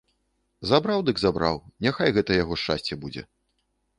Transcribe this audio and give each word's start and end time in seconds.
Забраў 0.69 1.03
дык 1.09 1.19
забраў, 1.23 1.59
няхай 1.87 2.09
гэта 2.17 2.39
яго 2.43 2.57
шчасце 2.61 2.93
будзе. 3.03 3.23